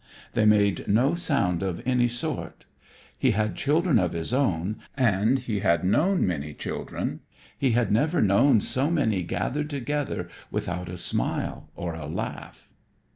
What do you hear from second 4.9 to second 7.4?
and he had known many children.